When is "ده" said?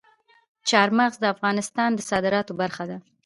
2.89-2.97